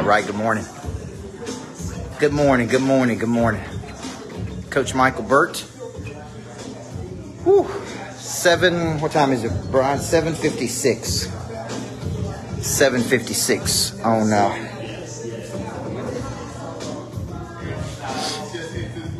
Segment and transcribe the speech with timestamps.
[0.00, 0.64] All right, good morning.
[2.18, 3.62] Good morning, good morning, good morning.
[4.70, 5.58] Coach Michael Burt.
[7.44, 7.68] Whew.
[8.16, 10.00] Seven, what time is it, Brian?
[10.00, 11.28] 756.
[12.64, 14.48] 756 on uh,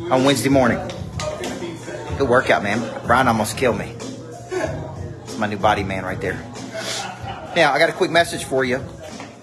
[0.09, 0.79] on Wednesday morning.
[2.17, 3.05] Good workout, man.
[3.05, 3.95] Brian almost killed me.
[5.25, 6.43] It's my new body man right there.
[7.55, 8.83] Now, I got a quick message for you.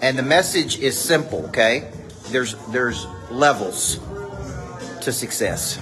[0.01, 1.91] And the message is simple, okay?
[2.29, 3.99] There's there's levels
[5.01, 5.79] to success.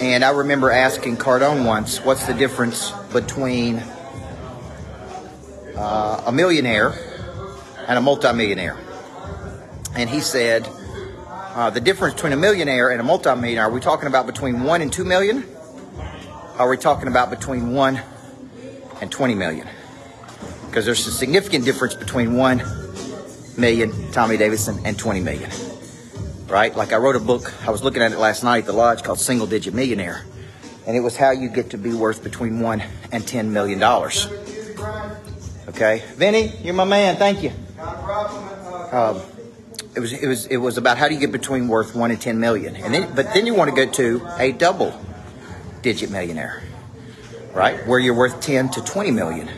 [0.00, 3.76] And I remember asking Cardone once, what's the difference between
[5.76, 6.94] uh, a millionaire
[7.86, 8.76] and a multimillionaire?
[9.94, 10.68] And he said,
[11.54, 14.82] uh, the difference between a millionaire and a multimillionaire, are we talking about between one
[14.82, 15.44] and two million?
[16.58, 18.00] Are we talking about between one
[19.00, 19.68] and 20 million?
[20.72, 22.62] Because there's a significant difference between 1
[23.58, 25.50] million Tommy Davidson and 20 million.
[26.48, 26.74] Right?
[26.74, 29.02] Like I wrote a book, I was looking at it last night at the lodge
[29.02, 30.24] called Single Digit Millionaire.
[30.86, 34.26] And it was how you get to be worth between 1 and 10 million dollars.
[35.68, 36.02] Okay?
[36.14, 37.16] Vinny, you're my man.
[37.16, 37.52] Thank you.
[37.78, 39.20] Um,
[39.94, 42.18] it was it was it was about how do you get between worth 1 and
[42.18, 42.76] 10 million.
[42.76, 44.98] And then but then you want to go to a double
[45.82, 46.62] digit millionaire.
[47.52, 47.86] Right?
[47.86, 49.50] Where you're worth 10 to 20 million.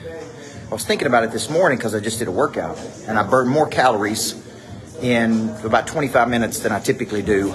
[0.74, 3.22] I was thinking about it this morning because I just did a workout and I
[3.22, 4.34] burned more calories
[5.00, 7.54] in about 25 minutes than I typically do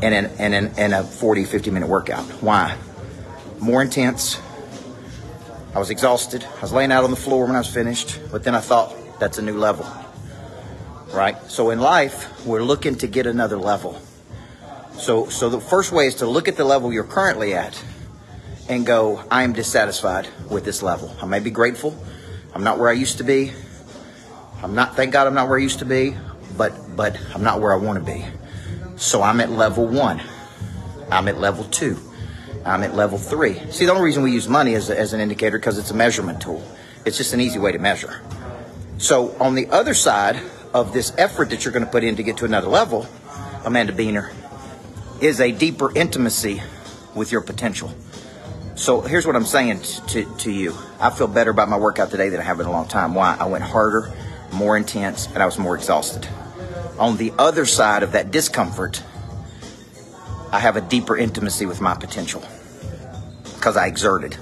[0.00, 2.24] in, an, in, an, in a 40, 50 minute workout.
[2.40, 2.74] Why?
[3.58, 4.40] More intense.
[5.74, 6.42] I was exhausted.
[6.42, 8.96] I was laying out on the floor when I was finished, but then I thought
[9.20, 9.86] that's a new level.
[11.12, 11.36] Right?
[11.50, 14.00] So in life, we're looking to get another level.
[14.94, 17.84] So, so the first way is to look at the level you're currently at
[18.70, 21.14] and go, I am dissatisfied with this level.
[21.20, 21.94] I may be grateful.
[22.54, 23.52] I'm not where I used to be.
[24.62, 26.16] I'm not, thank God I'm not where I used to be,
[26.56, 28.24] but, but I'm not where I want to be.
[28.96, 30.20] So I'm at level one.
[31.10, 31.98] I'm at level two.
[32.64, 33.54] I'm at level three.
[33.70, 35.94] See, the only reason we use money as, a, as an indicator because it's a
[35.94, 36.62] measurement tool.
[37.04, 38.20] It's just an easy way to measure.
[38.98, 40.40] So on the other side
[40.74, 43.06] of this effort that you're going to put in to get to another level,
[43.64, 44.34] Amanda Beener,
[45.20, 46.62] is a deeper intimacy
[47.14, 47.94] with your potential.
[48.78, 50.72] So here's what I'm saying to, to you.
[51.00, 53.12] I feel better about my workout today than I have in a long time.
[53.12, 53.36] Why?
[53.38, 54.12] I went harder,
[54.52, 56.28] more intense, and I was more exhausted.
[56.96, 59.02] On the other side of that discomfort,
[60.52, 62.40] I have a deeper intimacy with my potential
[63.56, 64.36] because I exerted.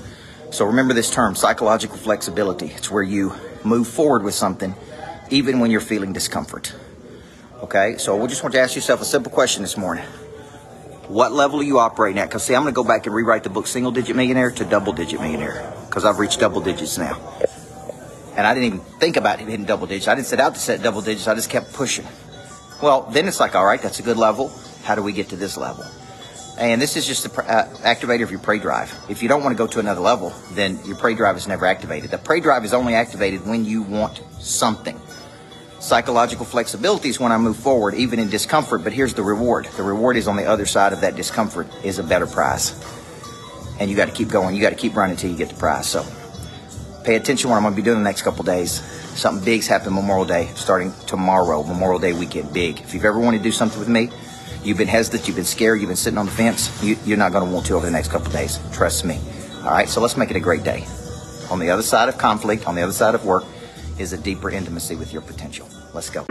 [0.51, 2.67] So remember this term, psychological flexibility.
[2.67, 3.33] It's where you
[3.65, 4.75] move forward with something
[5.31, 6.75] even when you're feeling discomfort.
[7.63, 10.05] Okay, so we just want to ask yourself a simple question this morning.
[11.09, 12.29] What level are you operating at?
[12.29, 14.65] Because see, I'm going to go back and rewrite the book Single Digit Millionaire to
[14.65, 17.21] Double Digit Millionaire because I've reached double digits now.
[18.37, 20.09] And I didn't even think about hitting double digits.
[20.09, 21.29] I didn't set out to set double digits.
[21.29, 22.05] I just kept pushing.
[22.83, 24.51] Well, then it's like, all right, that's a good level.
[24.83, 25.85] How do we get to this level?
[26.59, 28.93] And this is just the uh, activator of your prey drive.
[29.09, 31.67] If you don't want to go to another level, then your prey drive is never
[31.67, 32.11] activated.
[32.11, 35.01] The prey drive is only activated when you want something.
[35.79, 38.83] Psychological flexibility is when I move forward, even in discomfort.
[38.83, 39.67] But here's the reward.
[39.77, 42.83] The reward is on the other side of that discomfort is a better prize.
[43.79, 44.57] And you got to keep going.
[44.57, 45.87] You got to keep running until you get the prize.
[45.87, 46.05] So
[47.05, 48.81] pay attention what I'm going to be doing the next couple days.
[49.17, 52.81] Something big's happening Memorial Day, starting tomorrow, Memorial Day weekend, big.
[52.81, 54.11] If you've ever wanted to do something with me,
[54.65, 57.33] you've been hesitant, you've been scared, you've been sitting on the fence, you, are not
[57.33, 58.59] going to want to over the next couple days.
[58.73, 59.19] Trust me.
[59.59, 60.85] All right, so let's make it a great day.
[61.51, 63.45] On the other side of conflict, on the other side of work,
[63.99, 65.69] is a deeper intimacy with your potential.
[65.95, 66.25] Let's go.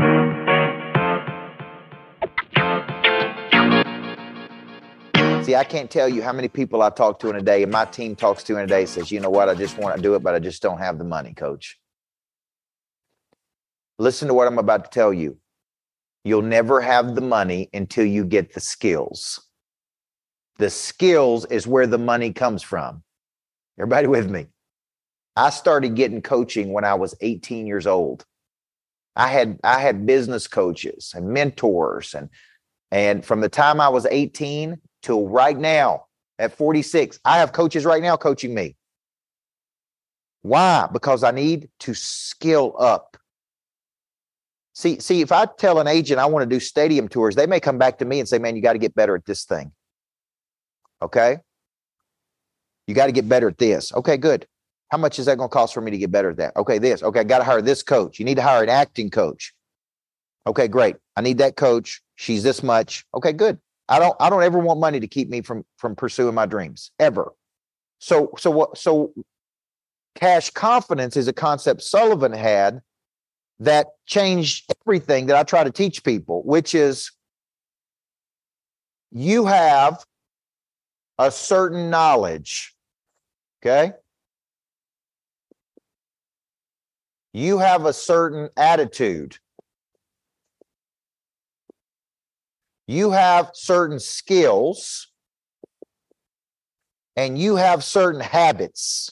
[5.44, 7.72] See, I can't tell you how many people I talk to in a day, and
[7.72, 10.02] my team talks to in a day says, you know what, I just want to
[10.02, 11.80] do it, but I just don't have the money, coach.
[14.00, 15.38] Listen to what I'm about to tell you.
[16.24, 19.40] You'll never have the money until you get the skills.
[20.58, 23.04] The skills is where the money comes from.
[23.78, 24.48] Everybody with me?
[25.36, 28.26] I started getting coaching when I was 18 years old.
[29.16, 32.30] I had I had business coaches and mentors and
[32.92, 36.06] and from the time I was 18 till right now
[36.38, 38.76] at 46, I have coaches right now coaching me.
[40.42, 40.88] Why?
[40.92, 43.18] Because I need to skill up.
[44.74, 47.60] See, see, if I tell an agent I want to do stadium tours, they may
[47.60, 49.72] come back to me and say, "Man, you got to get better at this thing."
[51.02, 51.38] Okay?
[52.88, 53.94] You got to get better at this.
[53.94, 54.46] Okay, good.
[54.90, 56.56] How much is that going to cost for me to get better at that?
[56.56, 57.02] Okay, this.
[57.04, 58.20] Okay, I got to hire this coach.
[58.20, 59.54] You need to hire an acting coach.
[60.48, 60.96] Okay, great.
[61.16, 62.02] I need that coach.
[62.16, 63.06] She's this much.
[63.14, 63.60] Okay, good.
[63.88, 66.92] I don't I don't ever want money to keep me from from pursuing my dreams
[67.00, 67.34] ever.
[68.00, 69.14] So so what so
[70.16, 72.82] cash confidence is a concept Sullivan had
[73.60, 77.12] that changed everything that I try to teach people, which is
[79.12, 80.04] you have
[81.18, 82.76] a certain knowledge.
[83.64, 83.94] Okay.
[87.36, 89.40] You have a certain attitude.
[92.88, 95.12] You have certain skills
[97.18, 99.12] and you have certain habits.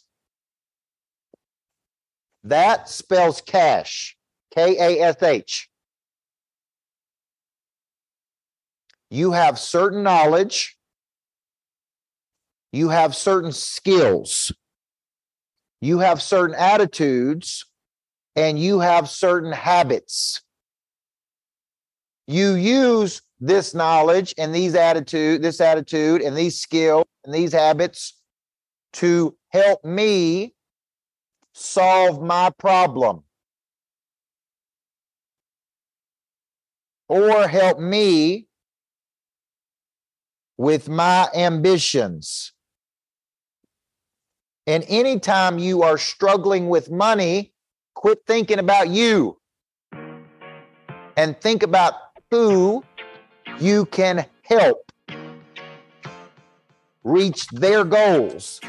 [2.45, 4.15] That spells cash,
[4.55, 5.69] K A S H.
[9.09, 10.77] You have certain knowledge,
[12.71, 14.53] you have certain skills,
[15.81, 17.65] you have certain attitudes,
[18.35, 20.41] and you have certain habits.
[22.27, 28.19] You use this knowledge and these attitude, this attitude and these skills and these habits
[28.93, 30.55] to help me
[31.53, 33.23] solve my problem
[37.09, 38.47] or help me
[40.57, 42.53] with my ambitions.
[44.65, 47.52] And anytime you are struggling with money,
[47.93, 49.37] quit thinking about you.
[51.15, 51.93] And think about
[52.31, 52.83] who
[53.59, 54.91] you can help
[57.03, 58.59] reach their goals